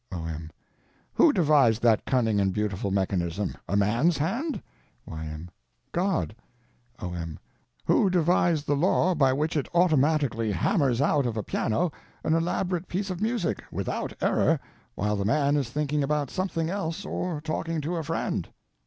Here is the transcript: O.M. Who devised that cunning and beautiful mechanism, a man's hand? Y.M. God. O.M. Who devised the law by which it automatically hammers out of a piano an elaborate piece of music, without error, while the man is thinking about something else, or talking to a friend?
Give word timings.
O.M. 0.11 0.49
Who 1.13 1.31
devised 1.31 1.83
that 1.83 2.05
cunning 2.05 2.39
and 2.39 2.51
beautiful 2.51 2.89
mechanism, 2.89 3.53
a 3.69 3.77
man's 3.77 4.17
hand? 4.17 4.59
Y.M. 5.05 5.51
God. 5.91 6.35
O.M. 6.97 7.37
Who 7.85 8.09
devised 8.09 8.65
the 8.65 8.75
law 8.75 9.13
by 9.13 9.31
which 9.31 9.55
it 9.55 9.67
automatically 9.75 10.51
hammers 10.51 11.01
out 11.01 11.27
of 11.27 11.37
a 11.37 11.43
piano 11.43 11.91
an 12.23 12.33
elaborate 12.33 12.87
piece 12.87 13.11
of 13.11 13.21
music, 13.21 13.63
without 13.69 14.11
error, 14.21 14.59
while 14.95 15.15
the 15.15 15.23
man 15.23 15.55
is 15.55 15.69
thinking 15.69 16.01
about 16.01 16.31
something 16.31 16.67
else, 16.71 17.05
or 17.05 17.39
talking 17.39 17.79
to 17.81 17.97
a 17.97 18.01
friend? 18.03 18.49